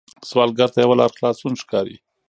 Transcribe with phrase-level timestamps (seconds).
[0.29, 1.95] سوالګر ته یوه لاره خلاصون ښکاري